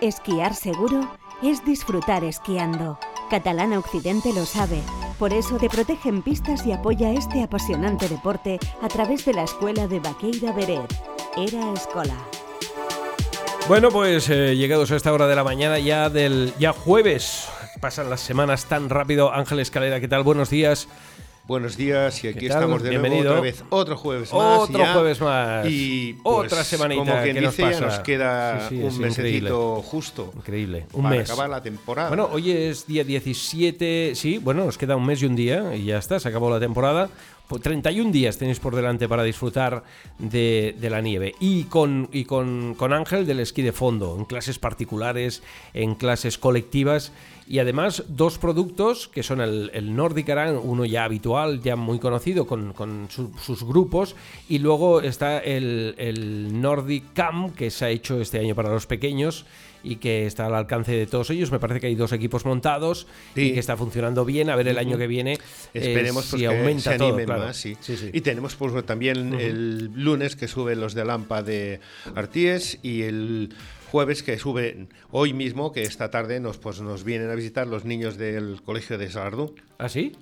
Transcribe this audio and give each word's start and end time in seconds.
Esquiar 0.00 0.54
seguro 0.54 1.10
es 1.42 1.64
disfrutar 1.64 2.22
esquiando. 2.22 3.00
Catalana 3.30 3.80
Occidente 3.80 4.32
lo 4.32 4.46
sabe. 4.46 4.80
Por 5.18 5.32
eso 5.32 5.56
te 5.56 5.68
protege 5.68 6.08
en 6.08 6.22
pistas 6.22 6.64
y 6.64 6.70
apoya 6.70 7.10
este 7.10 7.42
apasionante 7.42 8.08
deporte 8.08 8.60
a 8.80 8.86
través 8.86 9.24
de 9.24 9.34
la 9.34 9.42
escuela 9.42 9.88
de 9.88 9.98
Baqueira 9.98 10.52
Beret. 10.52 10.94
Era 11.36 11.72
Escola. 11.72 12.14
Bueno, 13.66 13.90
pues 13.90 14.30
eh, 14.30 14.54
llegados 14.54 14.92
a 14.92 14.96
esta 14.96 15.12
hora 15.12 15.26
de 15.26 15.34
la 15.34 15.42
mañana 15.42 15.80
ya 15.80 16.08
del 16.10 16.54
ya 16.60 16.72
jueves. 16.72 17.48
Pasan 17.80 18.08
las 18.08 18.20
semanas 18.20 18.66
tan 18.66 18.90
rápido. 18.90 19.32
Ángel 19.32 19.58
Escalera, 19.58 19.98
¿qué 19.98 20.06
tal? 20.06 20.22
Buenos 20.22 20.48
días. 20.48 20.86
Buenos 21.48 21.78
días 21.78 22.22
y 22.24 22.28
aquí 22.28 22.44
estamos 22.44 22.82
de 22.82 22.90
Bienvenido. 22.90 23.22
nuevo 23.22 23.38
otra 23.38 23.42
vez, 23.42 23.64
otro 23.70 23.96
jueves 23.96 24.30
más. 24.34 24.60
Otro 24.60 24.78
ya. 24.80 24.92
jueves 24.92 25.20
más. 25.22 25.66
Y 25.66 26.18
Otra 26.22 26.48
pues, 26.58 26.66
semanita 26.66 27.00
Como 27.10 27.22
quien 27.22 27.34
que 27.36 27.40
nos 27.40 27.56
dice, 27.56 27.62
ya 27.62 27.68
pasa. 27.70 27.86
nos 27.86 27.98
queda 28.00 28.68
Sí, 28.68 28.76
sí, 28.76 28.82
un 28.84 28.98
mesecito 28.98 29.08
increíble. 29.20 29.50
justo 29.82 30.32
Increíble. 30.36 30.86
Un 30.92 31.04
para 31.04 31.16
mes. 31.16 31.30
acabar 31.30 31.48
la 31.48 31.62
temporada. 31.62 32.08
Bueno, 32.08 32.28
hoy 32.30 32.50
es 32.50 32.86
día 32.86 33.02
17. 33.02 34.14
Sí, 34.14 34.36
bueno, 34.36 34.66
nos 34.66 34.76
queda 34.76 34.94
un 34.94 35.06
mes 35.06 35.22
y 35.22 35.24
un 35.26 35.36
día 35.36 35.74
y 35.74 35.86
ya 35.86 35.96
está, 35.96 36.20
se 36.20 36.28
acabó 36.28 36.50
la 36.50 36.60
temporada. 36.60 37.08
Pues 37.48 37.62
31 37.62 38.12
días 38.12 38.36
tenéis 38.36 38.60
por 38.60 38.76
delante 38.76 39.08
para 39.08 39.22
disfrutar 39.22 39.82
de, 40.18 40.76
de 40.78 40.90
la 40.90 41.00
nieve. 41.00 41.34
Y 41.40 41.64
con, 41.64 42.08
y 42.12 42.24
con, 42.26 42.74
con 42.74 42.92
Ángel 42.92 43.26
del 43.26 43.40
esquí 43.40 43.62
de 43.62 43.72
fondo, 43.72 44.14
en 44.18 44.26
clases 44.26 44.58
particulares, 44.58 45.42
en 45.72 45.94
clases 45.94 46.36
colectivas. 46.36 47.10
Y 47.46 47.60
además 47.60 48.04
dos 48.08 48.36
productos 48.36 49.08
que 49.08 49.22
son 49.22 49.40
el, 49.40 49.70
el 49.72 49.96
Nordic 49.96 50.28
Aran, 50.28 50.60
uno 50.62 50.84
ya 50.84 51.04
habitual, 51.04 51.62
ya 51.62 51.76
muy 51.76 51.98
conocido 51.98 52.46
con, 52.46 52.74
con 52.74 53.06
su- 53.08 53.32
sus 53.42 53.64
grupos. 53.64 54.14
Y 54.50 54.58
luego 54.58 55.00
está 55.00 55.38
el, 55.38 55.94
el 55.96 56.60
Nordic 56.60 57.14
Cam, 57.14 57.52
que 57.52 57.70
se 57.70 57.86
ha 57.86 57.88
hecho 57.90 58.20
este 58.20 58.38
año 58.38 58.54
para 58.54 58.68
los 58.68 58.86
pequeños 58.86 59.46
y 59.84 59.96
que 59.96 60.26
está 60.26 60.46
al 60.46 60.54
alcance 60.56 60.92
de 60.92 61.06
todos 61.06 61.30
ellos. 61.30 61.50
Me 61.52 61.58
parece 61.60 61.80
que 61.80 61.86
hay 61.86 61.94
dos 61.94 62.12
equipos 62.12 62.44
montados 62.44 63.06
y 63.34 63.52
que 63.54 63.60
está 63.60 63.76
funcionando 63.78 64.26
bien. 64.26 64.50
A 64.50 64.56
ver 64.56 64.68
el 64.68 64.76
año 64.76 64.98
que 64.98 65.06
viene 65.06 65.34
eh, 65.34 65.38
Esperemos 65.72 66.26
pues, 66.26 66.30
si 66.42 66.46
que 66.46 66.46
aumenta 66.48 66.90
todo. 66.98 67.16
Claro. 67.38 67.54
sí. 67.54 67.76
Sí, 67.80 67.96
sí. 67.96 68.10
Y 68.12 68.20
tenemos 68.20 68.54
pues 68.54 68.84
también 68.86 69.34
el 69.34 69.90
lunes 69.94 70.36
que 70.36 70.48
suben 70.48 70.80
los 70.80 70.94
de 70.94 71.04
Lampa 71.04 71.42
de 71.42 71.80
Artíes 72.14 72.78
y 72.82 73.02
el 73.02 73.54
jueves 73.90 74.22
que 74.22 74.38
suben 74.38 74.88
hoy 75.10 75.32
mismo, 75.32 75.72
que 75.72 75.82
esta 75.82 76.10
tarde 76.10 76.40
nos 76.40 76.58
pues 76.58 76.80
nos 76.80 77.04
vienen 77.04 77.30
a 77.30 77.34
visitar 77.34 77.66
los 77.66 77.84
niños 77.84 78.16
del 78.16 78.62
colegio 78.62 78.98
de 78.98 79.10
Salardú. 79.10 79.54
¿Ah, 79.78 79.88
sí? 79.88 80.12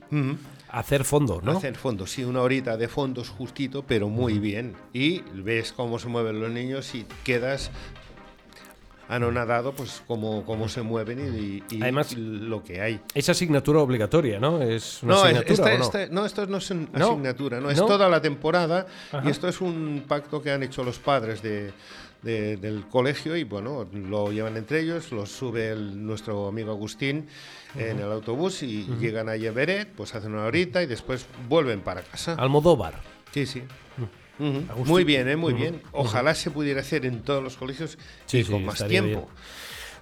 Hacer 0.69 1.05
fondo, 1.05 1.41
¿no? 1.43 1.59
Hacer 1.59 1.77
fondos, 1.77 2.11
sí, 2.11 2.25
una 2.25 2.43
horita 2.43 2.77
de 2.77 2.89
fondos 2.89 3.29
justito, 3.29 3.85
pero 3.87 4.09
muy 4.09 4.39
bien. 4.39 4.75
Y 4.93 5.23
ves 5.35 5.73
cómo 5.73 5.99
se 5.99 6.09
mueven 6.09 6.41
los 6.41 6.51
niños 6.51 6.95
y 6.95 7.07
quedas 7.25 7.71
anonadado, 9.09 9.73
pues 9.73 10.03
cómo, 10.07 10.45
cómo 10.45 10.69
se 10.69 10.83
mueven 10.83 11.21
y, 11.21 11.63
y- 11.77 11.83
Además- 11.83 12.13
y 12.13 12.17
lo 12.17 12.63
que 12.63 12.81
hay. 12.81 13.01
Es 13.15 13.29
asignatura 13.29 13.81
obligatoria, 13.81 14.39
¿no? 14.41 14.61
Es 14.63 15.03
una 15.03 15.15
No, 15.15 15.23
asignatura. 15.23 15.75
¿o 15.75 15.79
no? 15.79 15.85
esta- 15.85 16.07
no, 16.09 16.27
esto 16.27 16.47
no 16.47 16.57
es 16.59 16.71
una 16.71 16.87
No, 16.93 17.07
asignatura, 17.13 17.61
no, 17.61 17.71
es 17.71 17.79
no. 17.79 17.87
toda 17.87 18.09
la 18.09 18.21
temporada 18.21 18.87
Ajá. 19.13 19.23
y 19.27 19.31
esto 19.31 19.49
es 19.49 19.61
un 19.61 20.05
pacto 20.09 20.43
que 20.43 20.51
han 20.51 20.63
hecho 20.63 20.83
los 20.83 20.99
padres 20.99 21.41
de, 21.43 21.73
de- 22.23 22.57
del 22.57 22.87
colegio 22.89 23.37
y 23.37 23.45
bueno, 23.45 23.87
lo 23.93 24.33
llevan 24.33 24.57
entre 24.57 24.81
ellos, 24.81 25.13
lo 25.13 25.27
sube 25.27 25.71
el- 25.71 26.05
nuestro 26.05 26.49
amigo 26.49 26.73
Agustín 26.73 27.29
en 27.79 27.99
el 27.99 28.11
autobús 28.11 28.63
y 28.63 28.85
llegan 28.99 29.29
ahí 29.29 29.47
a 29.47 29.53
Beret, 29.53 29.89
pues 29.95 30.15
hacen 30.15 30.33
una 30.33 30.45
horita 30.47 30.83
y 30.83 30.87
después 30.87 31.27
vuelven 31.49 31.81
para 31.83 32.03
casa. 32.03 32.35
Almodóvar. 32.35 32.95
Sí, 33.33 33.45
sí. 33.47 33.63
Muy 34.39 35.05
bien, 35.05 35.29
¿eh? 35.29 35.37
muy 35.37 35.53
bien. 35.55 35.83
Ojalá 35.93 36.35
se 36.35 36.51
pudiera 36.51 36.81
hacer 36.81 37.07
en 37.07 37.23
todos 37.23 37.43
los 37.43 37.57
colegios 37.57 37.99
Sí, 38.27 38.39
y 38.39 38.45
sí, 38.45 38.51
con 38.53 38.65
más 38.65 38.87
tiempo. 38.87 39.09
bien. 39.09 39.23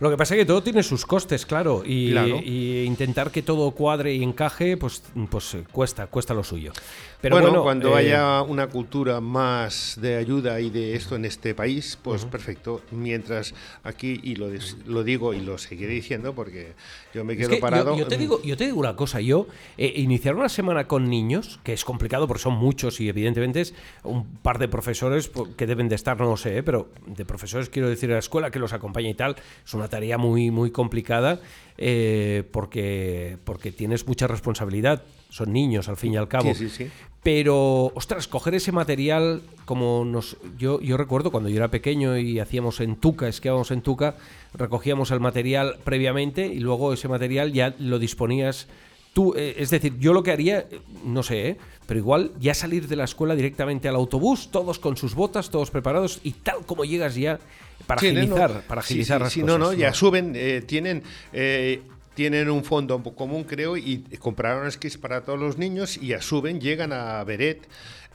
Lo 0.00 0.10
que 0.10 0.16
pasa 0.16 0.34
es 0.34 0.40
que 0.40 0.46
todo 0.46 0.62
tiene 0.62 0.82
sus 0.82 1.06
costes, 1.06 1.46
claro, 1.46 1.82
y, 1.84 2.10
Claro. 2.12 2.40
y 2.42 2.82
intentar 2.84 3.30
que 3.30 3.42
todo 3.42 3.70
cuadre 3.70 4.14
y 4.14 4.22
encaje, 4.22 4.76
pues, 4.76 5.02
pues 5.30 5.54
eh, 5.54 5.64
cuesta, 5.70 6.06
cuesta 6.06 6.34
lo 6.34 6.42
suyo. 6.44 6.72
Pero 7.20 7.36
bueno, 7.36 7.48
bueno, 7.48 7.62
cuando 7.62 7.88
eh, 7.98 8.00
haya 8.12 8.42
una 8.42 8.66
cultura 8.66 9.18
más 9.20 9.96
de 9.98 10.16
ayuda 10.16 10.60
y 10.60 10.68
de 10.68 10.94
esto 10.94 11.16
en 11.16 11.24
este 11.24 11.54
país, 11.54 11.98
pues 12.02 12.26
perfecto. 12.26 12.82
Mientras 12.90 13.54
aquí, 13.82 14.20
y 14.22 14.34
lo, 14.36 14.48
lo 14.86 15.02
digo 15.04 15.32
y 15.32 15.40
lo 15.40 15.56
seguiré 15.56 15.92
diciendo 15.94 16.34
porque 16.34 16.74
yo 17.14 17.24
me 17.24 17.32
Es 17.32 17.38
quedo 17.38 17.48
que 17.50 17.54
yo- 17.56 17.60
parado. 17.62 17.96
Yo, 17.96 18.06
te 18.06 18.18
digo, 18.18 18.42
yo 18.42 18.58
te 18.58 18.64
digo 18.66 18.78
una 18.78 18.94
cosa, 18.94 19.22
yo 19.22 19.46
eh, 19.78 19.90
iniciar 19.96 20.34
una 20.34 20.50
semana 20.50 20.86
con 20.86 21.08
niños, 21.08 21.60
que 21.64 21.72
es 21.72 21.84
complicado 21.86 22.26
porque 22.28 22.42
son 22.42 22.54
muchos 22.56 23.00
y 23.00 23.08
evidentemente 23.08 23.62
es 23.62 23.74
un 24.02 24.26
par 24.42 24.58
de 24.58 24.68
profesores 24.68 25.28
po- 25.28 25.48
que 25.56 25.66
deben 25.66 25.88
de 25.88 25.94
estar, 25.94 26.18
no 26.20 26.26
lo 26.26 26.36
sé, 26.36 26.58
eh, 26.58 26.62
pero 26.62 26.88
de 27.06 27.24
profesores 27.24 27.70
quiero 27.70 27.88
decir 27.88 28.10
a 28.10 28.14
la 28.14 28.18
escuela 28.18 28.50
que 28.50 28.58
los 28.58 28.74
acompaña 28.74 29.08
y 29.08 29.14
tal, 29.14 29.36
es 29.64 29.72
una 29.72 29.83
tarea 29.88 30.18
muy, 30.18 30.50
muy 30.50 30.70
complicada 30.70 31.40
eh, 31.76 32.44
porque, 32.52 33.38
porque 33.44 33.72
tienes 33.72 34.06
mucha 34.06 34.26
responsabilidad, 34.26 35.02
son 35.28 35.52
niños 35.52 35.88
al 35.88 35.96
fin 35.96 36.14
y 36.14 36.16
al 36.16 36.28
cabo. 36.28 36.54
Sí, 36.54 36.68
sí, 36.68 36.84
sí. 36.84 36.90
Pero, 37.24 37.86
ostras, 37.94 38.28
coger 38.28 38.54
ese 38.54 38.70
material, 38.70 39.42
como 39.64 40.04
nos. 40.04 40.36
Yo, 40.58 40.80
yo 40.82 40.98
recuerdo 40.98 41.30
cuando 41.30 41.48
yo 41.48 41.56
era 41.56 41.68
pequeño 41.68 42.18
y 42.18 42.38
hacíamos 42.38 42.80
en 42.80 42.96
Tuca, 42.96 43.28
esquiábamos 43.28 43.70
en 43.70 43.80
Tuca, 43.80 44.16
recogíamos 44.52 45.10
el 45.10 45.20
material 45.20 45.78
previamente 45.84 46.46
y 46.46 46.60
luego 46.60 46.92
ese 46.92 47.08
material 47.08 47.52
ya 47.52 47.74
lo 47.78 47.98
disponías 47.98 48.68
tú. 49.14 49.32
eh, 49.34 49.54
es 49.56 49.70
decir, 49.70 49.96
yo 49.98 50.12
lo 50.12 50.22
que 50.22 50.32
haría, 50.32 50.58
eh, 50.70 50.80
no 51.04 51.22
sé, 51.22 51.48
eh, 51.48 51.56
pero 51.86 51.98
igual 52.00 52.32
ya 52.38 52.52
salir 52.52 52.86
de 52.88 52.96
la 52.96 53.04
escuela 53.04 53.34
directamente 53.34 53.88
al 53.88 53.94
autobús, 53.94 54.50
todos 54.50 54.78
con 54.78 54.98
sus 54.98 55.14
botas, 55.14 55.48
todos 55.48 55.70
preparados 55.70 56.20
y 56.22 56.32
tal 56.32 56.66
como 56.66 56.84
llegas 56.84 57.14
ya 57.14 57.38
para 57.86 58.00
Sí, 58.02 58.08
agilizar, 58.08 58.50
no. 58.52 58.60
para 58.62 58.80
agilizar 58.82 59.18
sí, 59.20 59.24
las 59.24 59.32
sí, 59.32 59.40
cosas. 59.40 59.58
no, 59.58 59.64
no, 59.66 59.72
ya 59.72 59.94
suben, 59.94 60.32
eh, 60.36 60.62
tienen. 60.66 61.02
eh, 61.32 61.80
tienen 62.14 62.48
un 62.48 62.62
fondo 62.62 63.02
común, 63.02 63.42
creo, 63.42 63.76
y 63.76 63.98
compraron 64.20 64.68
esquís 64.68 64.96
para 64.96 65.22
todos 65.24 65.36
los 65.40 65.58
niños 65.58 65.96
y 65.96 66.06
ya 66.08 66.22
suben, 66.22 66.60
llegan 66.60 66.92
a 66.92 67.24
Beret. 67.24 67.66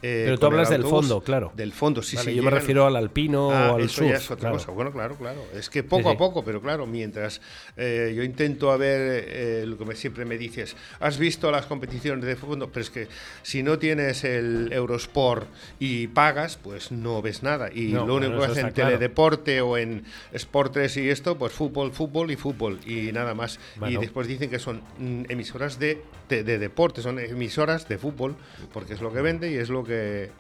Eh, 0.02 0.24
Pero 0.26 0.38
tú 0.40 0.46
hablas 0.46 0.70
del 0.70 0.84
fondo, 0.84 1.22
claro. 1.22 1.52
Del 1.56 1.74
fondo, 1.74 2.02
sí, 2.02 2.16
Vale, 2.16 2.32
sí. 2.32 2.38
yo 2.38 2.44
me 2.44 2.52
refiero 2.52 2.86
al 2.86 2.96
alpino 2.96 3.52
Ah, 3.52 3.72
o 3.74 3.76
al 3.76 3.82
eso 3.84 3.96
surf. 3.96 4.10
ya 4.10 4.16
es 4.18 4.26
otra 4.32 4.38
claro. 4.50 4.56
cosa. 4.58 4.72
Bueno, 4.72 4.92
claro, 4.92 5.16
claro. 5.16 5.44
Es 5.54 5.70
que 5.70 5.84
poco 5.84 6.04
Sí, 6.04 6.10
sí. 6.10 6.16
a 6.16 6.18
poco, 6.18 6.44
pero 6.46 6.62
claro, 6.62 6.86
mientras 6.86 7.42
eh, 7.78 8.14
yo 8.16 8.24
intento 8.24 8.72
a 8.72 8.78
ver 8.78 9.26
eh, 9.28 9.64
lo 9.68 9.78
que 9.78 9.86
me- 9.86 9.96
siempre 9.96 10.24
me 10.26 10.38
dices, 10.38 10.76
has 11.00 11.18
visto 11.18 11.52
las 11.52 11.66
competiciones 11.66 12.24
de 12.26 12.36
fondo, 12.36 12.70
pero 12.72 12.82
es 12.82 12.90
que 12.90 13.08
si 13.44 13.62
no 13.64 13.78
tienes 13.80 14.24
el 14.24 14.72
Eurosport 14.72 15.48
y 15.80 16.08
pagas, 16.08 16.58
pues 16.58 16.92
no 16.92 17.22
ves 17.22 17.44
nada. 17.44 17.70
Y 17.74 17.88
No, 17.94 18.06
lo 18.08 18.16
único 18.16 18.32
bueno, 18.38 18.54
que 18.54 18.60
ves 18.60 18.66
en 18.66 18.72
claro. 18.72 18.90
Teledeporte 18.92 19.62
o 19.62 19.78
en 19.78 20.04
Sport 20.34 20.74
3 20.74 20.98
y 20.98 21.10
esto, 21.10 21.38
pues 21.38 21.52
fútbol, 21.54 21.92
fútbol 21.92 22.32
y 22.32 22.36
fútbol 22.36 22.80
y 22.86 23.12
nada 23.12 23.34
más. 23.34 23.60
Bueno. 23.78 23.96
Y 23.96 24.02
después 24.02 24.28
dicen 24.28 24.50
que 24.50 24.60
son 24.60 24.82
mm, 24.98 25.24
emisoras 25.30 25.78
de, 25.80 26.02
de, 26.30 26.44
de 26.44 26.58
deporte, 26.60 27.02
son 27.02 27.20
emisoras 27.20 27.88
de 27.90 27.98
fútbol, 27.98 28.36
porque 28.72 28.94
es 28.94 29.02
lo 29.02 29.12
que 29.12 29.22
vende 29.22 29.52
y 29.52 29.56
es 29.56 29.70
lo 29.70 29.84
que... 29.84 29.89
eh, 29.92 30.32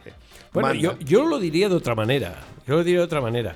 Bueno, 0.53 0.67
manda. 0.69 0.81
yo, 0.81 0.99
yo 0.99 1.25
lo 1.25 1.39
diría 1.39 1.69
de 1.69 1.75
otra 1.75 1.95
manera. 1.95 2.41
Yo 2.67 2.75
lo 2.75 2.83
diría 2.83 2.99
de 2.99 3.05
otra 3.05 3.21
manera. 3.21 3.55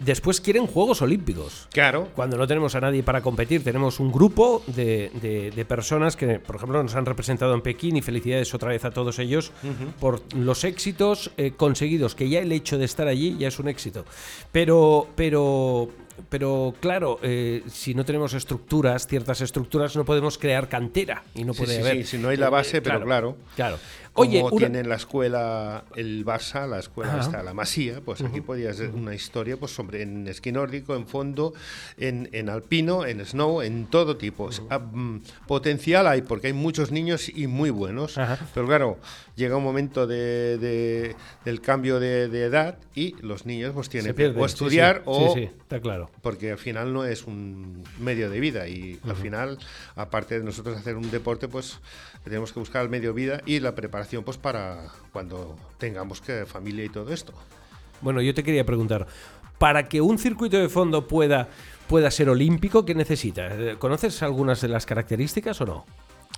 Después 0.00 0.40
quieren 0.40 0.66
Juegos 0.66 1.02
Olímpicos. 1.02 1.68
Claro. 1.70 2.08
Cuando 2.16 2.38
no 2.38 2.46
tenemos 2.46 2.74
a 2.76 2.80
nadie 2.80 3.02
para 3.02 3.20
competir, 3.20 3.62
tenemos 3.62 4.00
un 4.00 4.10
grupo 4.10 4.62
de, 4.66 5.10
de- 5.20 5.50
de 5.50 5.64
personas 5.66 6.16
que, 6.16 6.38
por 6.38 6.56
ejemplo, 6.56 6.82
nos 6.82 6.94
han 6.94 7.04
representado 7.04 7.52
en 7.54 7.60
Pekín 7.60 7.94
y 7.96 8.00
felicidades 8.00 8.54
otra 8.54 8.70
vez 8.70 8.86
a 8.86 8.90
todos 8.90 9.18
ellos 9.18 9.52
por 10.00 10.22
los 10.34 10.64
éxitos 10.64 11.30
eh, 11.36 11.52
conseguidos, 11.54 12.14
que 12.14 12.30
ya 12.30 12.38
el 12.40 12.50
hecho 12.52 12.78
de 12.78 12.86
estar 12.86 13.06
allí 13.06 13.36
ya 13.38 13.48
es 13.48 13.58
un 13.58 13.68
éxito. 13.68 14.06
Pero, 14.50 15.08
pero, 15.14 15.90
pero 16.30 16.74
claro, 16.80 17.18
eh, 17.22 17.62
si 17.70 17.92
no 17.92 18.06
tenemos 18.06 18.32
estructuras, 18.32 19.06
ciertas 19.06 19.42
estructuras, 19.42 19.94
no 19.94 20.06
podemos 20.06 20.38
crear 20.38 20.70
cantera 20.70 21.22
y 21.34 21.44
no 21.44 21.52
puede 21.52 21.74
sí, 21.76 21.80
haber. 21.82 21.96
sí, 21.98 22.04
si 22.04 22.16
no 22.18 22.30
hay 22.30 22.38
la 22.38 22.46
Eh, 22.46 22.50
base, 22.50 22.80
pero 22.80 23.02
claro. 23.04 23.36
Claro. 23.56 23.78
Oye, 24.14 24.42
una- 24.42 24.56
tiene 24.56 24.80
en 24.80 24.88
la 24.88 24.96
escuela 24.96 25.84
el 25.94 26.24
Barça, 26.26 26.66
la 26.68 26.78
escuela 26.80 27.20
está 27.20 27.42
la 27.42 27.54
Masía, 27.54 28.00
pues 28.04 28.20
aquí 28.22 28.40
podía 28.40 28.72
ser 28.74 28.90
una 28.90 29.14
historia 29.14 29.56
pues 29.56 29.72
sobre 29.72 30.02
en 30.02 30.26
esquí 30.26 30.50
nórdico, 30.52 30.96
en 30.96 31.06
fondo, 31.06 31.54
en, 31.96 32.28
en 32.32 32.48
alpino, 32.48 33.06
en 33.06 33.24
snow, 33.24 33.62
en 33.62 33.86
todo 33.86 34.16
tipo. 34.16 34.50
Ah, 34.68 34.78
mm, 34.80 35.20
potencial 35.46 36.06
hay 36.08 36.22
porque 36.22 36.48
hay 36.48 36.52
muchos 36.52 36.90
niños 36.90 37.28
y 37.28 37.46
muy 37.46 37.70
buenos, 37.70 38.18
Ajá. 38.18 38.38
pero 38.52 38.66
claro, 38.66 38.98
llega 39.36 39.56
un 39.56 39.64
momento 39.64 40.06
de, 40.08 40.58
de- 40.58 41.16
del 41.44 41.60
cambio 41.60 42.00
de, 42.00 42.28
de 42.28 42.44
edad 42.44 42.78
y 42.94 43.14
los 43.22 43.46
niños 43.46 43.72
pues 43.74 43.88
tienen 43.88 44.06
se 44.06 44.10
que 44.10 44.16
pierde. 44.16 44.40
o 44.40 44.44
estudiar 44.44 44.96
sí, 44.96 45.02
sí, 45.04 45.24
o 45.30 45.34
sí, 45.34 45.42
está 45.60 45.80
claro. 45.80 46.10
porque 46.20 46.50
al 46.50 46.58
final 46.58 46.92
no 46.92 47.04
es 47.04 47.24
un 47.24 47.84
medio 48.00 48.28
de 48.28 48.40
vida 48.40 48.66
y 48.68 48.98
al 49.08 49.14
final, 49.16 49.58
aparte 49.94 50.38
de 50.38 50.44
nosotros 50.44 50.76
hacer 50.76 50.96
un 50.96 51.10
deporte, 51.12 51.46
pues 51.46 51.78
tenemos 52.24 52.52
que 52.52 52.58
buscar 52.58 52.82
el 52.82 52.88
medio 52.90 53.10
de 53.10 53.14
vida 53.14 53.40
y 53.46 53.60
la 53.60 53.74
preparación 53.74 53.99
pues 54.24 54.36
para 54.36 54.86
cuando 55.12 55.56
tengamos 55.78 56.20
que 56.20 56.46
familia 56.46 56.84
y 56.84 56.88
todo 56.88 57.12
esto. 57.12 57.32
Bueno, 58.00 58.20
yo 58.22 58.32
te 58.34 58.42
quería 58.42 58.64
preguntar, 58.64 59.06
para 59.58 59.88
que 59.88 60.00
un 60.00 60.18
circuito 60.18 60.56
de 60.56 60.68
fondo 60.68 61.06
pueda, 61.06 61.48
pueda 61.88 62.10
ser 62.10 62.28
olímpico, 62.30 62.84
¿qué 62.84 62.94
necesita? 62.94 63.48
Eh, 63.48 63.76
¿Conoces 63.78 64.22
algunas 64.22 64.60
de 64.60 64.68
las 64.68 64.86
características 64.86 65.60
o 65.60 65.66
no? 65.66 65.84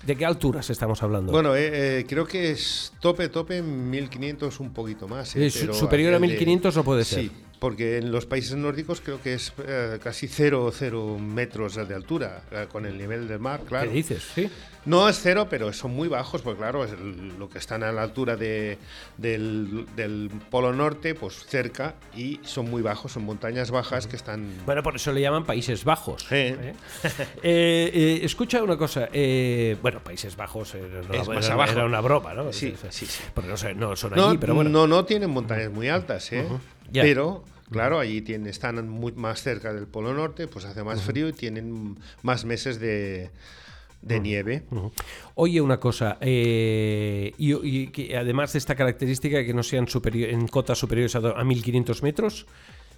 ¿De 0.04 0.16
qué 0.16 0.24
alturas 0.26 0.68
estamos 0.70 1.00
hablando? 1.04 1.30
Bueno, 1.30 1.54
eh, 1.54 2.00
eh, 2.00 2.06
creo 2.08 2.26
que 2.26 2.50
es 2.50 2.92
tope, 3.00 3.28
tope, 3.28 3.62
1500 3.62 4.58
un 4.58 4.72
poquito 4.72 5.06
más. 5.06 5.36
eh, 5.36 5.50
pero 5.60 5.74
superior 5.74 6.14
a 6.14 6.16
aquel 6.16 6.30
de- 6.30 6.34
1500 6.36 6.76
no 6.76 6.82
puede 6.84 7.04
ser. 7.04 7.20
Sí, 7.20 7.32
porque 7.62 7.98
en 7.98 8.10
los 8.10 8.26
países 8.26 8.56
nórdicos 8.56 9.00
creo 9.00 9.22
que 9.22 9.34
es 9.34 9.52
eh, 9.64 10.00
casi 10.02 10.26
cero, 10.26 10.72
cero 10.74 11.16
metros 11.20 11.76
de 11.76 11.94
altura 11.94 12.42
eh, 12.50 12.66
con 12.72 12.86
el 12.86 12.98
nivel 12.98 13.28
del 13.28 13.38
mar, 13.38 13.60
claro. 13.60 13.88
¿Qué 13.88 13.94
dices? 13.98 14.24
Sí. 14.34 14.50
No 14.84 15.08
es 15.08 15.20
cero, 15.22 15.46
pero 15.48 15.72
son 15.72 15.92
muy 15.92 16.08
bajos, 16.08 16.42
porque 16.42 16.58
claro, 16.58 16.84
es 16.84 16.90
el- 16.90 17.38
lo 17.38 17.48
que 17.48 17.58
están 17.58 17.84
a 17.84 17.92
la 17.92 18.02
altura 18.02 18.34
de, 18.36 18.78
del, 19.16 19.86
del 19.94 20.28
Polo 20.50 20.72
Norte, 20.72 21.14
pues 21.14 21.46
cerca, 21.46 21.94
y 22.16 22.40
son 22.42 22.68
muy 22.68 22.82
bajos, 22.82 23.12
son 23.12 23.22
montañas 23.24 23.70
bajas 23.70 24.08
que 24.08 24.16
están... 24.16 24.44
Bueno, 24.66 24.82
por 24.82 24.96
eso 24.96 25.12
le 25.12 25.20
llaman 25.20 25.44
Países 25.46 25.84
Bajos. 25.84 26.26
¿eh? 26.32 26.74
Eh, 27.44 28.20
escucha 28.24 28.60
una 28.60 28.76
cosa. 28.76 29.08
eh, 29.12 29.76
bueno, 29.82 30.00
Países 30.02 30.34
Bajos 30.34 30.74
era, 30.74 30.86
una- 31.08 31.16
Es 31.22 31.28
más 31.28 31.44
era- 31.44 31.54
abajo. 31.54 31.72
era 31.72 31.84
una 31.86 32.00
broma, 32.00 32.34
¿no? 32.34 32.52
Sí, 32.52 32.74
sí, 32.90 33.06
sí. 33.06 33.22
Porque 33.34 33.48
no, 33.48 33.56
sé, 33.56 33.74
no 33.74 33.94
son 33.94 34.14
No, 34.16 34.30
allí, 34.30 34.38
pero 34.38 34.56
bueno. 34.56 34.68
no, 34.70 34.88
no 34.88 35.04
tienen 35.04 35.30
montañas 35.30 35.70
muy 35.70 35.88
altas, 35.88 36.32
¿eh? 36.32 36.44
Ya. 36.90 37.02
Pero, 37.02 37.44
claro, 37.72 37.98
allí 37.98 38.22
tienen, 38.22 38.46
están 38.46 38.88
muy 38.88 39.12
más 39.12 39.42
cerca 39.42 39.72
del 39.72 39.86
Polo 39.86 40.14
Norte, 40.14 40.46
pues 40.46 40.64
hace 40.64 40.84
más 40.84 41.02
frío 41.02 41.28
y 41.28 41.32
tienen 41.32 41.98
más 42.22 42.44
meses 42.44 42.78
de, 42.78 43.30
de 44.02 44.20
nieve. 44.20 44.62
Oye, 45.34 45.60
una 45.60 45.80
cosa, 45.80 46.18
eh, 46.20 47.32
y, 47.38 47.54
y 47.66 47.86
que 47.88 48.16
además 48.16 48.52
de 48.52 48.58
esta 48.58 48.74
característica 48.74 49.38
de 49.38 49.46
que 49.46 49.54
no 49.54 49.62
sean 49.62 49.88
superior, 49.88 50.30
en 50.30 50.46
cotas 50.48 50.78
superiores 50.78 51.16
a, 51.16 51.18
a 51.18 51.44
1500 51.44 52.02
metros, 52.02 52.46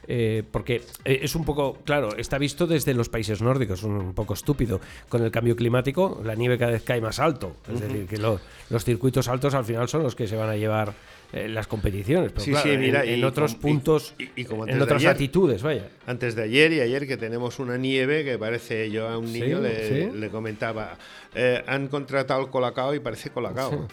eh, 0.08 0.42
porque 0.50 0.82
eh, 1.04 1.20
es 1.22 1.34
un 1.34 1.44
poco, 1.44 1.78
claro, 1.84 2.16
está 2.16 2.38
visto 2.38 2.66
desde 2.66 2.94
los 2.94 3.08
países 3.08 3.40
nórdicos, 3.42 3.82
un, 3.82 4.14
poco 4.14 4.34
estúpido. 4.34 4.80
Con 5.08 5.22
el 5.24 5.30
cambio 5.30 5.56
climático, 5.56 6.20
la 6.24 6.34
nieve 6.34 6.58
cada 6.58 6.72
vez 6.72 6.82
cae 6.82 7.00
más 7.00 7.18
alto. 7.18 7.56
Es 7.72 7.80
decir, 7.80 8.06
que 8.06 8.18
lo- 8.18 8.40
los 8.70 8.84
circuitos 8.84 9.28
altos 9.28 9.54
al 9.54 9.64
final 9.64 9.88
son 9.88 10.02
los 10.02 10.14
que 10.14 10.26
se 10.26 10.36
van 10.36 10.48
a 10.50 10.56
llevar 10.56 10.92
eh, 11.32 11.48
las 11.48 11.66
competiciones. 11.66 12.30
Pero 12.32 12.44
Sí, 12.44 12.50
claro, 12.52 12.70
sí, 12.70 12.76
mira, 12.78 13.02
en, 13.04 13.14
en 13.14 13.24
otros 13.24 13.54
puntos, 13.56 14.14
y- 14.18 14.28
y 14.42 14.44
como 14.44 14.62
antes 14.62 14.76
en 14.76 14.82
otras 14.82 15.00
ayer. 15.00 15.12
latitudes, 15.12 15.62
vaya. 15.62 15.88
Antes 16.06 16.36
de 16.36 16.42
ayer 16.44 16.72
y 16.72 16.80
ayer 16.80 17.06
que 17.08 17.16
tenemos 17.16 17.58
una 17.58 17.76
nieve 17.76 18.24
que 18.24 18.38
parece, 18.38 18.90
yo 18.90 19.08
a 19.08 19.18
un 19.18 19.26
Sí, 19.28 19.40
niño 19.40 19.58
le 19.60 20.28
comentaba, 20.30 20.96
eh, 21.34 21.62
han 21.66 21.88
contratado 21.88 22.40
el 22.42 22.48
colacao 22.50 22.94
y 22.94 23.00
parece 23.00 23.30
colacao. 23.30 23.88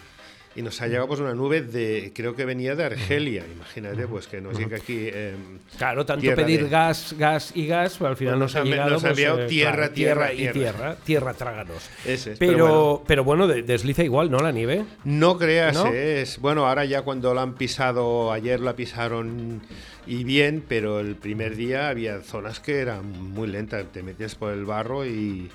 Y 0.54 0.60
nos 0.62 0.80
ha 0.82 0.86
llegado 0.86 1.08
pues 1.08 1.18
una 1.20 1.32
nube 1.34 1.62
de, 1.62 2.12
creo 2.14 2.36
que 2.36 2.44
venía 2.44 2.74
de 2.74 2.84
Argelia, 2.84 3.42
imagínate, 3.50 4.06
pues 4.06 4.26
que 4.26 4.40
nos 4.42 4.58
llega 4.58 4.76
aquí... 4.76 5.08
eh, 5.10 5.34
Claro, 5.78 6.04
tanto 6.04 6.34
pedir 6.34 6.64
de- 6.64 6.68
gas, 6.68 7.14
gas 7.18 7.52
y 7.54 7.66
gas, 7.66 7.96
pero 7.98 8.10
al 8.10 8.16
final 8.16 8.34
Bueno, 8.34 8.44
nos 8.44 8.54
nos 8.54 8.60
ha- 8.62 8.64
llegado 8.64 8.90
nos 8.90 9.02
ha 9.04 9.08
pues, 9.08 9.18
enviado 9.18 9.40
eh, 9.42 9.46
tierra, 9.46 9.72
claro, 9.76 9.92
tierra, 9.94 10.32
y 10.32 10.36
tierra. 10.36 10.52
tierra, 10.52 10.96
tierra 11.04 11.34
tráganos. 11.34 11.88
Es, 12.04 12.28
pero, 12.38 12.38
pero 12.38 13.02
pero, 13.06 13.24
bueno. 13.24 13.46
bueno, 13.46 13.54
de- 13.54 13.62
desliza 13.62 14.04
igual, 14.04 14.30
¿no? 14.30 14.40
La 14.40 14.52
nieve. 14.52 14.84
No 15.04 15.38
creas, 15.38 15.74
¿No? 15.74 15.86
es 15.86 16.38
bueno, 16.38 16.66
ahora 16.66 16.84
ya 16.84 17.00
cuando 17.02 17.32
la 17.32 17.40
han 17.42 17.54
pisado, 17.54 18.30
ayer 18.30 18.60
la 18.60 18.76
pisaron 18.76 19.62
y 20.06 20.24
bien, 20.24 20.62
pero 20.68 21.00
el 21.00 21.14
primer 21.16 21.56
día 21.56 21.88
había 21.88 22.20
zonas 22.20 22.60
que 22.60 22.80
eran 22.80 23.10
muy 23.32 23.48
lentas, 23.48 23.86
te 23.92 24.02
metías 24.02 24.34
por 24.34 24.52
el 24.52 24.64
barro 24.66 25.06
y 25.06 25.48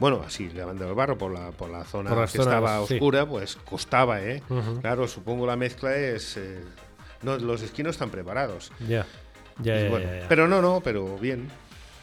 bueno, 0.00 0.22
así 0.26 0.48
levantando 0.50 0.88
el 0.88 0.94
barro 0.96 1.16
por 1.16 1.30
la, 1.32 1.50
por 1.52 1.70
la 1.70 1.84
zona 1.84 2.10
Por 2.10 2.24
que 2.24 2.30
zonas, 2.38 2.46
estaba 2.54 2.86
sí. 2.86 2.94
oscura, 2.94 3.26
pues 3.26 3.54
costaba, 3.56 4.20
¿eh? 4.22 4.42
Claro, 4.80 5.06
supongo 5.06 5.46
la 5.46 5.56
mezcla 5.56 5.94
es 5.94 6.36
eh, 6.36 6.64
no, 7.22 7.36
los 7.36 7.62
esquí 7.62 7.82
no 7.84 7.90
están 7.90 8.10
preparados. 8.10 8.72
Ya. 8.88 9.06
Ya, 9.62 9.78
Y 9.78 9.84
ya, 9.84 9.90
bueno, 9.90 10.06
ya, 10.10 10.20
ya. 10.20 10.28
Pero 10.28 10.48
no, 10.48 10.60
no, 10.62 10.80
pero 10.82 11.16
bien. 11.18 11.48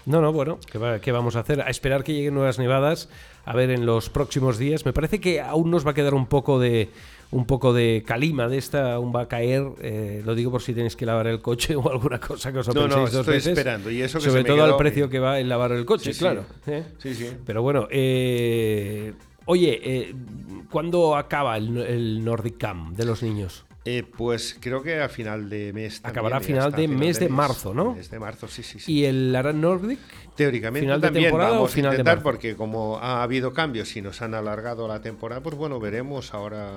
No, 0.06 0.22
no, 0.22 0.32
bueno, 0.32 0.58
¿qué, 0.72 0.78
va- 0.78 1.00
qué 1.00 1.12
vamos 1.12 1.36
a 1.36 1.40
hacer? 1.40 1.60
A 1.62 1.70
esperar 1.70 2.04
que 2.04 2.14
lleguen 2.14 2.34
nuevas 2.36 2.60
nevadas, 2.60 3.10
a 3.46 3.54
ver 3.56 3.72
en 3.72 3.86
los 3.86 4.10
próximos 4.10 4.58
días. 4.58 4.86
Me 4.86 4.94
parece 4.94 5.20
que 5.20 5.42
aún 5.42 5.70
nos 5.72 5.86
va 5.86 5.92
a 5.92 5.94
quedar 5.94 6.14
un 6.14 6.28
poco 6.28 6.60
de 6.60 6.90
un 7.32 7.46
poco 7.46 7.74
de 7.74 8.04
calima 8.06 8.48
de 8.48 8.58
esta, 8.58 8.94
aún 8.94 9.14
va 9.16 9.22
a 9.24 9.28
caer. 9.28 9.64
eh, 9.82 10.22
lo 10.26 10.34
digo 10.36 10.50
por 10.52 10.62
si 10.62 10.74
tenéis 10.74 10.96
que 10.96 11.06
lavar 11.06 11.28
el 11.28 11.42
coche 11.42 11.76
o 11.78 11.90
alguna 11.92 12.20
cosa 12.20 12.52
que 12.52 12.60
os 12.60 12.68
No, 12.74 12.88
no, 12.88 12.96
dos 13.02 13.14
estoy 13.14 13.34
veces. 13.36 13.48
esperando, 13.58 13.92
y 13.92 14.02
eso 14.02 14.20
que 14.20 14.26
Sobre 14.26 14.44
se 14.44 14.50
me 14.50 14.56
todo 14.56 14.64
al 14.64 14.78
precio 14.78 15.10
que 15.10 15.20
va 15.20 15.40
en 15.40 15.50
lavar 15.50 15.72
el 15.74 15.86
coche, 15.86 16.06
Sí, 16.06 16.14
sí. 16.14 16.20
claro. 16.20 16.46
¿eh? 16.68 16.84
Sí, 17.00 17.14
sí. 17.16 17.30
Pero 17.46 17.62
bueno, 17.62 17.88
eh, 17.92 19.14
oye, 19.46 19.80
eh, 19.84 20.16
¿cuándo 20.72 21.16
acaba 21.16 21.58
el, 21.58 21.78
el 21.78 22.24
Nordic 22.26 22.58
Camp 22.58 22.96
de 22.98 23.06
los 23.06 23.22
niños? 23.24 23.66
Eh, 23.90 24.04
pues 24.04 24.58
creo 24.60 24.84
que 24.84 25.00
a 25.02 25.08
final 25.08 25.50
de 25.50 25.72
mes. 25.72 26.02
también, 26.02 26.10
Acabará 26.12 26.38
a 26.38 26.40
final 26.42 26.74
de 26.74 26.90
mes 26.90 27.22
de 27.22 27.30
marzo, 27.30 27.74
¿no? 27.74 27.96
Mes 27.96 28.10
de 28.12 28.20
marzo, 28.20 28.48
sí, 28.50 28.62
sí. 28.62 28.80
sí. 28.82 28.92
¿Y 28.92 29.06
el 29.06 29.34
Aran 29.34 29.62
Nordic? 29.62 29.98
Teóricamente 30.36 30.86
¿Final 30.86 31.00
de 31.00 31.08
también 31.08 31.24
temporada 31.26 31.52
o 31.52 31.56
vamos 31.56 31.72
final 31.72 31.90
a 31.92 31.92
de 31.92 31.96
intentar 31.96 32.18
marzo? 32.18 32.24
porque 32.26 32.56
como 32.58 32.98
ha 33.00 33.24
habido 33.24 33.54
cambios 33.54 33.96
y 33.96 34.02
nos 34.02 34.22
han 34.22 34.34
alargado 34.34 34.90
la 34.90 35.02
temporada, 35.02 35.42
pues 35.42 35.56
bueno, 35.56 35.80
veremos 35.80 36.34
ahora 36.34 36.72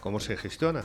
cómo 0.00 0.20
se 0.20 0.36
gestiona. 0.36 0.82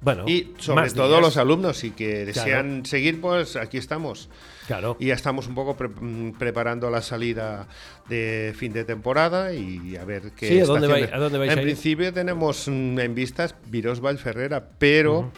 Bueno, 0.00 0.24
y 0.26 0.52
sobre 0.58 0.90
todo 0.90 1.10
días. 1.10 1.20
los 1.20 1.36
alumnos 1.36 1.84
y 1.84 1.92
que 1.92 2.24
desean 2.24 2.84
seguir, 2.84 3.20
pues 3.20 3.54
aquí 3.54 3.78
estamos. 3.78 4.28
Claro. 4.66 4.96
Y 4.98 5.06
ya 5.06 5.14
estamos 5.14 5.46
un 5.46 5.54
poco 5.54 5.76
pre- 5.76 5.88
mm, 5.88 6.32
preparando 6.38 6.90
la 6.90 7.02
salida 7.02 7.68
de 8.08 8.52
fin 8.56 8.72
de 8.72 8.84
temporada 8.84 9.52
y 9.52 9.94
a 9.96 10.04
ver 10.04 10.32
qué 10.32 10.48
Sí, 10.48 10.60
¿a 10.60 10.64
dónde 10.64 10.88
estaciones- 10.88 11.10
vai- 11.10 11.14
a 11.14 11.18
dónde 11.20 11.38
vais 11.38 11.52
En 11.52 11.58
a 11.58 11.62
ir? 11.62 11.66
principio 11.68 12.12
tenemos 12.12 12.66
mm, 12.66 12.98
en 12.98 13.14
vistas 13.14 13.54
Virós 13.66 14.00
Ferrera, 14.20 14.70
pero 14.76 15.30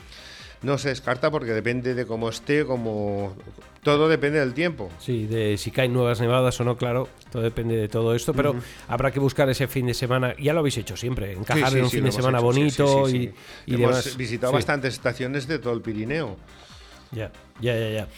no 0.65 0.79
se 0.79 0.89
descarta 0.89 1.31
porque 1.31 1.53
depende 1.53 1.95
de 1.95 2.07
cómo 2.07 2.29
esté, 2.29 2.65
como 2.65 3.35
todo 3.83 4.09
depende 4.09 4.41
del 4.41 4.55
tiempo. 4.55 4.89
Sí, 4.99 5.27
de 5.27 5.57
si 5.59 5.71
caen 5.71 5.93
nuevas 5.93 6.21
nevadas 6.21 6.59
o 6.61 6.65
no, 6.65 6.77
claro, 6.77 7.09
todo 7.31 7.43
depende 7.43 7.77
de 7.77 7.89
todo 7.89 8.15
esto, 8.15 8.33
pero 8.33 8.57
habrá 8.89 9.11
que 9.13 9.21
buscar 9.21 9.49
ese 9.51 9.69
fin 9.69 9.87
de 9.87 9.95
semana, 9.95 10.35
ya 10.41 10.53
lo 10.55 10.61
habéis 10.61 10.79
hecho 10.79 10.97
siempre, 10.97 11.33
encajar 11.33 11.69
Sí, 11.69 11.73
sí, 11.73 11.79
en 11.79 11.85
un 11.85 11.91
sí, 11.91 11.97
fin 11.99 12.05
de 12.07 12.13
semana 12.13 12.39
hecho, 12.39 12.47
bonito 12.47 13.09
y, 13.11 13.33
Hemos 13.67 13.81
demás. 13.81 14.17
visitado 14.17 14.53
bastantes 14.53 14.95
estaciones 14.95 15.47
de 15.47 15.59
todo 15.59 15.75
el 15.75 15.83
Pirineo. 15.83 16.37
Ya, 17.13 17.31
ya, 17.61 17.79
ya, 17.79 17.91
ya. 17.91 18.09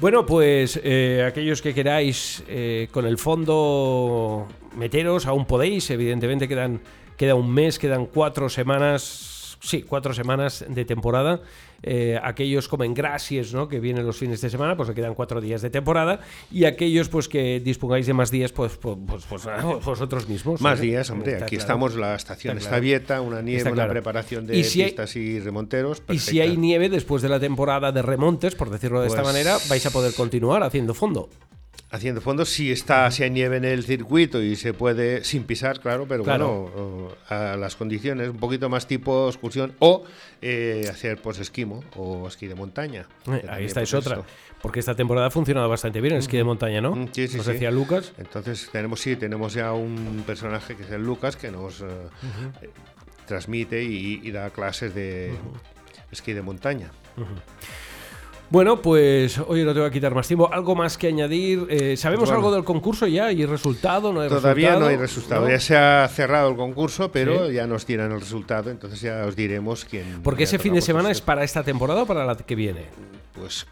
Bueno, 0.00 0.26
pues 0.26 0.80
eh, 0.82 1.24
aquellos 1.26 1.62
que 1.62 1.72
queráis 1.72 2.42
eh, 2.48 2.88
con 2.90 3.06
el 3.06 3.16
fondo 3.18 4.48
meteros, 4.76 5.26
aún 5.26 5.44
podéis, 5.46 5.90
evidentemente 5.90 6.48
quedan, 6.48 6.80
queda 7.16 7.34
un 7.36 7.52
mes, 7.52 7.78
quedan 7.78 8.06
cuatro 8.06 8.48
semanas, 8.48 9.39
sí, 9.60 9.82
cuatro 9.82 10.12
semanas 10.14 10.64
de 10.68 10.84
temporada. 10.84 11.40
Eh, 11.82 12.18
aquellos 12.22 12.68
como 12.68 12.84
en 12.84 12.92
Gracies, 12.92 13.54
¿no? 13.54 13.66
que 13.68 13.80
vienen 13.80 14.04
los 14.04 14.18
fines 14.18 14.40
de 14.42 14.50
semana, 14.50 14.76
pues 14.76 14.88
le 14.90 14.94
quedan 14.94 15.14
cuatro 15.14 15.40
días 15.40 15.62
de 15.62 15.70
temporada. 15.70 16.20
Y 16.50 16.64
aquellos 16.64 17.08
pues 17.08 17.28
que 17.28 17.60
dispongáis 17.60 18.06
de 18.06 18.12
más 18.12 18.30
días, 18.30 18.52
pues, 18.52 18.76
pues, 18.76 18.98
pues, 19.06 19.24
pues, 19.26 19.46
ah, 19.46 19.62
vosotros 19.84 20.28
mismos. 20.28 20.60
Más 20.60 20.78
¿eh? 20.80 20.82
días, 20.82 21.08
hombre. 21.10 21.32
Está 21.32 21.44
Aquí 21.46 21.56
claro. 21.56 21.62
estamos, 21.68 21.94
la 21.96 22.14
estación 22.14 22.52
Está 22.58 22.58
está, 22.58 22.68
claro. 22.70 22.80
abierta, 22.80 23.20
una 23.22 23.40
nieve, 23.42 23.58
Está 23.58 23.70
una 23.70 23.76
claro. 23.76 23.92
preparación 23.92 24.46
de 24.46 24.58
Y 24.58 24.64
si 24.64 24.82
hay- 24.82 24.88
pistas 24.88 25.16
y 25.16 25.40
remonteros. 25.40 26.02
Y 26.10 26.18
si 26.18 26.40
hay 26.40 26.56
nieve 26.58 26.88
después 26.90 27.22
de 27.22 27.28
la 27.30 27.40
temporada 27.40 27.92
de 27.92 28.02
remontes, 28.02 28.54
por 28.54 28.68
decirlo 28.70 29.00
de 29.00 29.06
esta 29.06 29.22
Pues- 29.22 29.32
manera, 29.32 29.56
vais 29.68 29.86
a 29.86 29.90
poder 29.90 30.12
continuar 30.14 30.62
haciendo 30.62 30.92
fondo. 30.94 31.28
Haciendo 31.92 32.20
fondo, 32.20 32.44
si 32.44 32.70
está, 32.70 33.10
si 33.10 33.24
hay 33.24 33.30
nieve 33.30 33.56
en 33.56 33.64
el 33.64 33.82
circuito 33.84 34.40
y 34.40 34.54
se 34.54 34.72
puede, 34.72 35.24
sin 35.24 35.42
pisar, 35.42 35.80
claro, 35.80 36.06
pero 36.08 36.22
Claro. 36.22 36.70
bueno, 36.72 37.08
a 37.28 37.56
las 37.56 37.74
condiciones, 37.74 38.28
un 38.28 38.36
poquito 38.36 38.68
más 38.68 38.86
tipo 38.86 39.28
excursión, 39.28 39.74
o 39.80 40.04
eh, 40.40 40.86
hacer 40.88 41.20
pues 41.20 41.40
esquimo 41.40 41.82
o 41.96 42.28
esquí 42.28 42.46
de 42.46 42.54
montaña. 42.54 43.06
Eh, 43.26 43.44
ahí 43.48 43.64
está, 43.64 43.82
es 43.82 43.90
pues, 43.90 44.06
otra. 44.06 44.20
esto. 44.20 44.26
Porque 44.62 44.78
esta 44.78 44.94
temporada 44.94 45.26
ha 45.26 45.30
funcionado 45.30 45.68
bastante 45.68 46.00
bien 46.00 46.14
el 46.14 46.20
esquí 46.20 46.36
de 46.36 46.44
montaña, 46.44 46.80
¿no? 46.80 46.94
Mm, 46.94 47.08
sí, 47.12 47.26
sí, 47.26 47.38
Nos 47.38 47.46
sí. 47.46 47.52
decía 47.54 47.72
Lucas. 47.72 48.12
Entonces 48.18 48.68
tenemos 48.70 49.00
sí, 49.00 49.16
tenemos 49.16 49.54
ya 49.54 49.72
un 49.72 50.22
personaje 50.24 50.76
que 50.76 50.84
es 50.84 50.90
el 50.90 51.02
Lucas 51.02 51.34
que 51.36 51.50
nos 51.50 51.80
eh, 51.80 51.86
eh, 52.62 52.70
transmite 53.26 53.82
y, 53.82 54.20
y 54.22 54.30
da 54.30 54.50
clases 54.50 54.94
de 54.94 55.32
esquí 56.12 56.34
de 56.34 56.42
montaña. 56.42 56.92
Bueno, 58.50 58.82
pues 58.82 59.38
hoy 59.46 59.62
no 59.62 59.72
te 59.72 59.78
voy 59.78 59.88
a 59.88 59.92
quitar 59.92 60.12
más 60.12 60.26
tiempo. 60.26 60.52
¿Algo 60.52 60.74
más 60.74 60.98
que 60.98 61.06
añadir? 61.06 61.66
Eh, 61.70 61.96
¿Sabemos 61.96 62.24
Bueno. 62.30 62.38
algo 62.38 62.52
del 62.52 62.64
concurso 62.64 63.06
ya? 63.06 63.30
¿Y 63.30 63.46
resultado? 63.46 64.12
¿No 64.12 64.22
hay 64.22 64.28
Todavía 64.28 64.70
resultado? 64.70 64.80
no 64.80 64.86
hay 64.86 64.96
resultado. 64.96 65.40
¿No? 65.42 65.50
Ya 65.50 65.60
se 65.60 65.76
ha 65.76 66.08
cerrado 66.08 66.48
el 66.50 66.56
concurso, 66.56 67.12
pero 67.12 67.46
Sí. 67.46 67.54
ya 67.54 67.68
nos 67.68 67.86
dirán 67.86 68.10
el 68.10 68.18
resultado. 68.20 68.70
Entonces 68.70 69.00
ya 69.00 69.24
os 69.24 69.36
diremos 69.36 69.84
quién. 69.84 70.20
Porque 70.24 70.44
ese 70.44 70.58
fin 70.58 70.74
de 70.74 70.80
semana 70.80 71.12
es 71.12 71.20
para 71.20 71.44
esta 71.44 71.62
temporada 71.62 72.02
o 72.02 72.06
para 72.06 72.24
la 72.26 72.36
que 72.36 72.54
viene. 72.56 72.86
Pues. 73.34 73.66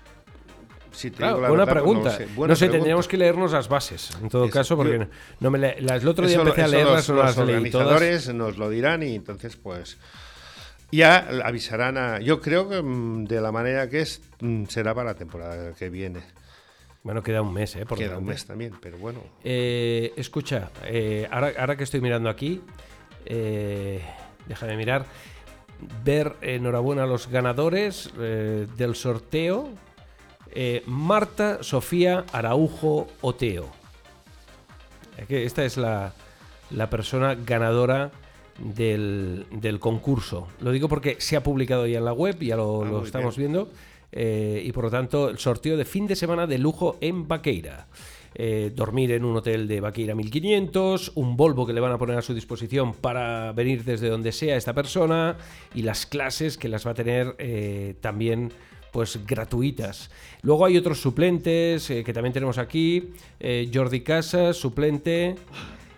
Si 0.92 1.11
Claro, 1.12 1.38
buena 1.38 1.50
verdad, 1.64 1.64
pues 1.64 1.75
pregunta. 1.75 2.11
no 2.11 2.16
sé. 2.16 2.25
no 2.26 2.28
sé, 2.28 2.37
pregunta. 2.37 2.70
tendríamos 2.73 3.08
que 3.08 3.16
leernos 3.16 3.52
las 3.52 3.68
bases, 3.68 4.11
en 4.20 4.28
todo 4.28 4.49
caso, 4.50 4.76
porque 4.76 4.99
yo- 4.99 5.06
no- 5.40 5.50
me 5.50 5.58
le- 5.58 5.80
las, 5.80 6.02
el 6.02 6.08
otro 6.08 6.26
día 6.26 6.35
Eso 6.37 6.42
empecé 6.42 6.62
a 6.62 6.68
leerlas, 6.68 7.08
los, 7.08 7.08
no 7.11 7.14
los 7.16 7.25
las 7.25 7.37
leí 7.37 7.70
todas. 7.70 7.87
organizadores 7.87 8.35
nos 8.35 8.58
lo 8.58 8.68
dirán 8.68 9.04
y 9.04 9.14
entonces 9.14 9.54
pues 9.56 9.97
ya 10.90 11.28
avisarán 11.45 11.99
a 11.99 12.21
yo 12.21 12.40
creo 12.40 12.68
que 12.68 12.83
mm, 12.83 13.25
de 13.25 13.40
la 13.40 13.52
manera 13.52 13.88
que 13.88 14.00
es 14.00 14.23
mm, 14.40 14.64
será 14.66 14.95
para 14.95 15.12
la 15.12 15.14
temporada 15.14 15.75
que 15.75 15.90
viene 15.90 16.21
Bueno, 17.02 17.23
queda 17.23 17.42
un 17.42 17.52
mes, 17.52 17.76
¿eh? 17.76 17.87
Por 17.87 17.99
queda 17.99 18.18
un 18.18 18.25
mes 18.25 18.47
también 18.47 18.75
pero 18.80 18.99
bueno 18.99 19.21
Eh, 19.45 20.12
escucha, 20.16 20.71
eh, 20.85 21.28
ahora, 21.30 21.52
ahora 21.59 21.76
que 21.76 21.85
estoy 21.85 22.00
mirando 22.00 22.28
aquí, 22.28 22.62
eh, 23.26 24.00
déjame 24.47 24.76
mirar, 24.76 25.04
ver 26.04 26.37
enhorabuena 26.40 27.04
a 27.04 27.07
los 27.07 27.28
ganadores 27.28 28.11
del 28.16 28.95
sorteo. 28.95 29.68
Marta 30.87 31.62
Sofía 31.62 32.25
Araujo 32.33 33.07
Oteo. 33.21 33.68
Esta 35.28 35.64
es 35.64 35.76
la, 35.76 36.14
la 36.71 36.90
persona 36.90 37.37
ganadora 37.37 38.11
del, 38.59 39.47
del 39.50 39.79
concurso. 39.81 40.49
Lo 40.61 40.73
digo 40.73 40.88
porque 40.88 41.17
se 41.19 41.37
ha 41.37 41.43
publicado 41.43 41.87
ya 41.87 41.99
en 41.99 42.05
la 42.05 42.12
web, 42.12 42.38
ya 42.41 42.57
lo, 42.57 42.83
Ah, 42.85 42.88
lo 42.88 43.05
estamos 43.05 43.37
bien. 43.37 43.53
viendo. 43.53 43.71
eh, 44.11 44.62
y 44.65 44.73
por 44.73 44.85
lo 44.85 44.91
tanto 44.91 45.29
el 45.29 45.38
sorteo 45.38 45.77
de 45.77 45.85
fin 45.85 46.07
de 46.07 46.17
semana 46.17 46.47
de 46.47 46.59
lujo 46.59 46.97
en 47.00 47.29
Vaqueira. 47.29 47.87
Eh, 48.35 48.71
dormir 48.75 49.11
en 49.12 49.25
un 49.25 49.37
hotel 49.37 49.67
de 49.67 49.81
Vaqueira 49.81 50.15
1500, 50.15 51.12
un 51.17 51.37
Volvo 51.37 51.67
que 51.67 51.73
le 51.73 51.81
van 51.81 51.93
a 51.93 51.99
poner 51.99 52.17
a 52.17 52.23
su 52.23 52.35
disposición 52.35 52.93
para 52.95 53.53
venir 53.53 53.85
desde 53.85 54.09
donde 54.09 54.33
sea 54.33 54.57
esta 54.57 54.75
persona 54.75 55.37
y 55.75 55.83
las 55.83 56.07
clases 56.07 56.57
que 56.57 56.69
las 56.69 56.87
va 56.87 56.93
a 56.93 56.95
tener 56.95 57.35
eh, 57.38 57.95
también 58.00 58.53
pues 58.93 59.19
gratuitas. 59.27 60.11
Luego 60.43 60.65
hay 60.67 60.77
otros 60.79 61.00
suplentes 61.00 61.91
eh, 61.91 62.05
que 62.05 62.12
también 62.12 62.33
tenemos 62.33 62.59
aquí. 62.59 63.11
Jordi 63.73 64.00
Casas, 64.00 64.57
suplente. 64.57 65.35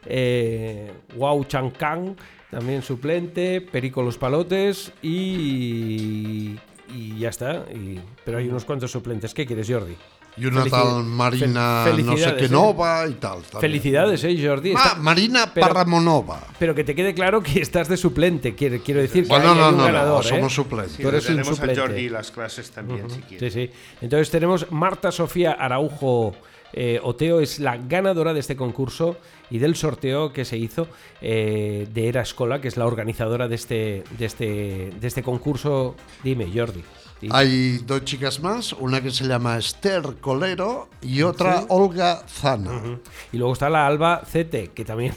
Eh, 0.06 0.90
Wow 1.16 1.44
Chang 1.44 1.70
Kang, 1.72 2.14
también 2.50 2.82
suplente. 2.82 3.60
Perico 3.60 4.02
Los 4.02 4.16
Palotes 4.18 4.92
y, 5.02 6.56
y 6.94 7.18
ya 7.18 7.28
está. 7.30 7.64
Y- 7.72 8.00
pero 8.24 8.38
hay 8.38 8.48
unos 8.48 8.64
cuantos 8.64 8.90
suplentes. 8.90 9.34
¿Qué 9.34 9.46
quieres, 9.46 9.68
Jordi? 9.68 9.96
Y 10.36 10.46
una 10.46 10.62
Felici- 10.64 10.70
tal 10.70 11.04
Marina 11.04 11.84
fel- 11.84 12.04
no 12.04 12.16
sé 12.16 12.36
qué 12.36 12.44
¿eh? 12.44 12.48
Nova 12.48 13.04
y 13.08 13.14
tal. 13.14 13.42
también. 13.42 13.60
Felicidades, 13.60 14.22
eh, 14.24 14.38
Jordi. 14.42 14.72
Ma- 14.72 14.80
Está- 14.84 14.94
Marina 14.94 15.50
pero- 15.52 15.66
Parramonova. 15.66 16.40
pero 16.58 16.72
que 16.74 16.84
te 16.84 16.94
quede 16.94 17.14
claro 17.14 17.42
que 17.42 17.60
estás 17.60 17.88
de 17.88 17.96
suplente. 17.96 18.54
Quiero, 18.54 18.78
quiero 18.82 19.00
decir 19.00 19.26
que 19.26 19.34
hay, 19.34 19.42
no, 19.42 19.52
un 19.52 19.58
no, 19.58 19.72
no, 19.72 19.84
ganador. 19.84 20.24
¿eh? 20.24 20.28
somos 20.28 20.54
suplentes. 20.54 20.92
Sí, 20.96 21.02
Tú 21.02 21.08
eres 21.08 21.22
un 21.24 21.34
tenemos 21.34 21.48
a 21.52 21.54
suplente. 21.56 21.80
Jordi 21.80 22.08
las 22.08 22.30
clases 22.30 22.70
también, 22.70 23.10
si 23.10 23.20
quieres. 23.22 23.52
Sí, 23.52 23.66
sí. 23.66 23.72
Entonces 24.00 24.30
tenemos 24.30 24.70
Marta 24.70 25.10
Sofía 25.10 25.52
Araujo 25.52 26.34
eh, 26.72 27.00
Oteo, 27.02 27.40
es 27.40 27.58
la 27.58 27.76
ganadora 27.76 28.32
de 28.32 28.38
este 28.40 28.54
concurso 28.54 29.16
y 29.50 29.58
del 29.58 29.76
sorteo 29.76 30.32
que 30.32 30.44
se 30.44 30.56
hizo 30.56 30.88
eh, 31.20 31.86
de 31.92 32.08
Era 32.08 32.22
Escola, 32.22 32.60
que 32.60 32.68
es 32.68 32.76
la 32.76 32.86
organizadora 32.86 33.48
de 33.48 33.54
este, 33.54 34.04
de 34.18 34.24
este, 34.24 34.92
de 34.98 35.06
este 35.06 35.22
concurso. 35.22 35.96
Dime, 36.22 36.48
Jordi. 36.54 36.82
Di. 37.20 37.28
Hay 37.32 37.78
dos 37.86 38.04
chicas 38.04 38.40
más, 38.40 38.72
una 38.72 39.02
que 39.02 39.10
se 39.10 39.26
llama 39.26 39.58
Esther 39.58 40.16
Colero 40.20 40.88
y 41.02 41.20
otra 41.20 41.66
Olga 41.68 42.24
Zana. 42.26 42.98
Y 43.30 43.36
luego 43.36 43.52
está 43.52 43.68
la 43.68 43.86
Alba 43.86 44.22
CT, 44.22 44.72
que 44.72 44.84
también. 44.86 45.14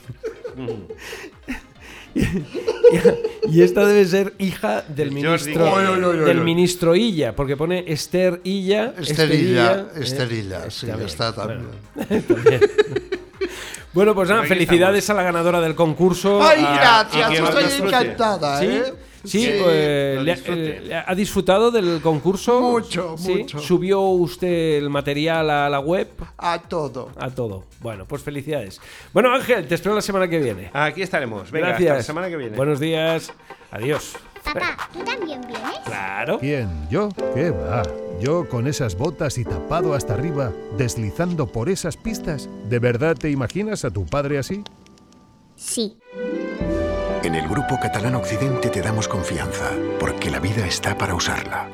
y 3.50 3.62
esta 3.62 3.86
debe 3.86 4.06
ser 4.06 4.34
hija 4.38 4.84
del 4.88 5.10
Jordi. 5.10 5.24
ministro 5.24 5.74
Oy, 5.74 5.86
oy, 5.86 6.04
oy, 6.04 6.20
oy, 6.20 6.26
del 6.26 6.40
oy. 6.40 6.46
ministro 6.46 6.96
Illa, 6.96 7.36
porque 7.36 7.58
pone 7.58 7.86
Esther 7.88 8.42
Illa. 8.44 8.94
Esterilla, 8.98 9.88
eh, 9.96 10.02
Esterilla, 10.02 10.70
sí, 10.70 10.88
también. 10.88 11.08
está 11.10 11.34
también. 11.34 11.62
Bueno, 13.94 14.16
pues 14.16 14.28
nada, 14.30 14.44
felicidades 14.44 15.10
a 15.10 15.14
la 15.14 15.24
ganadora 15.24 15.62
del 15.62 15.76
concurso. 15.76 16.42
Ay, 16.42 16.62
gracias, 16.62 17.32
estoy 17.32 17.64
disfrute. 17.66 17.88
encantada, 17.96 18.60
¿Sí? 18.60 18.66
¿eh? 18.68 18.84
Sí, 19.24 19.30
Sí, 19.46 19.52
pues, 19.64 20.22
le 20.22 20.32
eh, 20.48 20.82
le 20.84 20.96
ha- 20.96 21.06
¿ha 21.08 21.16
disfrutado 21.16 21.72
del 21.72 22.02
concurso? 22.02 22.60
Mucho, 22.60 23.16
¿Sí? 23.18 23.36
mucho. 23.36 23.60
¿Subió 23.60 24.02
usted 24.02 24.80
el 24.80 24.90
material 24.90 25.50
a 25.50 25.70
la 25.70 25.80
web? 25.80 26.10
A 26.38 26.60
todo. 26.60 27.10
A 27.18 27.30
todo. 27.30 27.64
Bueno, 27.80 28.06
pues 28.06 28.22
felicidades. 28.22 28.82
Bueno, 29.14 29.34
Ángel, 29.34 29.66
te 29.66 29.76
espero 29.76 29.96
la 29.96 30.02
semana 30.02 30.28
que 30.28 30.40
viene. 30.40 30.72
Aquí 30.74 31.02
estaremos. 31.02 31.50
Venga, 31.52 31.68
Gracias. 31.70 31.90
hasta 31.92 31.98
la 32.00 32.04
semana 32.04 32.30
que 32.30 32.36
viene. 32.36 32.58
Buenos 32.58 32.82
días. 32.82 33.32
Adiós. 33.72 34.14
Papá, 34.44 34.90
¿tú 34.92 35.00
también 35.06 35.40
vienes? 35.48 35.80
Claro. 35.86 36.38
¿Quién? 36.40 36.90
¿Yo? 36.90 37.08
¿Qué 37.34 37.50
va? 37.52 37.82
Yo 38.20 38.48
con 38.48 38.68
esas 38.68 38.96
botas 38.96 39.38
y 39.38 39.44
tapado 39.44 39.94
hasta 39.94 40.14
arriba, 40.14 40.52
deslizando 40.78 41.48
por 41.48 41.70
esas 41.70 41.98
pistas. 41.98 42.50
¿De 42.70 42.80
verdad 42.80 43.16
te 43.16 43.30
imaginas 43.30 43.86
a 43.86 43.92
tu 43.92 44.06
padre 44.06 44.38
así? 44.38 44.64
Sí. 45.56 45.98
En 47.24 47.36
el 47.36 47.48
Grupo 47.48 47.80
Catalán 47.82 48.16
Occidente 48.16 48.70
te 48.70 48.82
damos 48.82 49.08
confianza, 49.08 49.72
porque 50.00 50.30
la 50.30 50.40
vida 50.40 50.68
está 50.68 50.98
para 50.98 51.16
usarla. 51.16 51.70